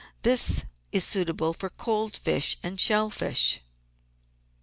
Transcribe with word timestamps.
This 0.23 0.65
is 0.91 1.03
suitable 1.03 1.53
for 1.53 1.69
cold 1.69 2.17
fish 2.17 2.57
and 2.63 2.81
shell 2.81 3.11
fish. 3.11 3.59